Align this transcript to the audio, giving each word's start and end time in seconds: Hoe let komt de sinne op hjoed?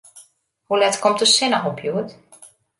Hoe 0.63 0.77
let 0.77 0.99
komt 1.03 1.19
de 1.21 1.25
sinne 1.33 1.61
op 1.69 1.77
hjoed? 1.81 2.09